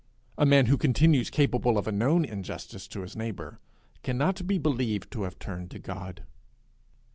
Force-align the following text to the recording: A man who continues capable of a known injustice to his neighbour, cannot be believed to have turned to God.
A 0.35 0.47
man 0.47 0.65
who 0.65 0.79
continues 0.79 1.29
capable 1.29 1.77
of 1.77 1.87
a 1.87 1.91
known 1.91 2.25
injustice 2.25 2.87
to 2.87 3.01
his 3.01 3.15
neighbour, 3.15 3.59
cannot 4.01 4.47
be 4.47 4.57
believed 4.57 5.11
to 5.11 5.21
have 5.25 5.37
turned 5.37 5.69
to 5.69 5.77
God. 5.77 6.23